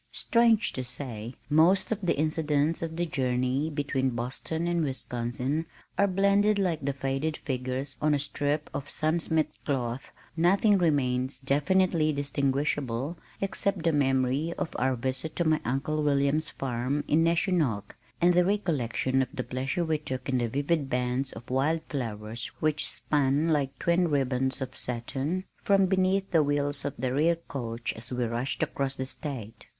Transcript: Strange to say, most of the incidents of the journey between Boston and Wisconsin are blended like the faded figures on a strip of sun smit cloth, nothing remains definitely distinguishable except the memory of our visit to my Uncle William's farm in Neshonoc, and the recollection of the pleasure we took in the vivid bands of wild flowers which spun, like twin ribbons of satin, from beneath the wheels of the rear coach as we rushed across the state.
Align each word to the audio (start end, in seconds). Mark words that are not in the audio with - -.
Strange 0.13 0.73
to 0.73 0.83
say, 0.83 1.35
most 1.47 1.91
of 1.91 1.99
the 2.01 2.17
incidents 2.17 2.81
of 2.81 2.95
the 2.95 3.05
journey 3.05 3.69
between 3.69 4.09
Boston 4.09 4.67
and 4.67 4.83
Wisconsin 4.83 5.67
are 5.95 6.07
blended 6.07 6.57
like 6.57 6.83
the 6.83 6.91
faded 6.91 7.37
figures 7.37 7.97
on 8.01 8.15
a 8.15 8.17
strip 8.17 8.67
of 8.73 8.89
sun 8.89 9.19
smit 9.19 9.51
cloth, 9.63 10.11
nothing 10.35 10.79
remains 10.79 11.37
definitely 11.37 12.11
distinguishable 12.11 13.19
except 13.41 13.83
the 13.83 13.93
memory 13.93 14.51
of 14.57 14.75
our 14.79 14.95
visit 14.95 15.35
to 15.35 15.43
my 15.45 15.61
Uncle 15.63 16.01
William's 16.01 16.49
farm 16.49 17.03
in 17.07 17.23
Neshonoc, 17.23 17.95
and 18.19 18.33
the 18.33 18.43
recollection 18.43 19.21
of 19.21 19.35
the 19.35 19.43
pleasure 19.43 19.85
we 19.85 19.99
took 19.99 20.27
in 20.27 20.39
the 20.39 20.49
vivid 20.49 20.89
bands 20.89 21.31
of 21.33 21.47
wild 21.51 21.83
flowers 21.89 22.47
which 22.59 22.89
spun, 22.89 23.49
like 23.49 23.77
twin 23.77 24.07
ribbons 24.07 24.61
of 24.61 24.75
satin, 24.75 25.45
from 25.61 25.85
beneath 25.85 26.31
the 26.31 26.41
wheels 26.41 26.85
of 26.85 26.95
the 26.97 27.13
rear 27.13 27.35
coach 27.35 27.93
as 27.93 28.11
we 28.11 28.23
rushed 28.25 28.63
across 28.63 28.95
the 28.95 29.05
state. 29.05 29.67